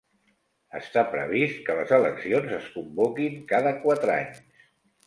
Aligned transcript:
Està 0.79 1.03
previst 1.11 1.61
que 1.67 1.75
les 1.81 1.93
eleccions 1.99 2.57
es 2.59 2.73
convoquin 2.79 3.39
cada 3.55 3.77
quatre 3.87 4.17
anys. 4.21 4.47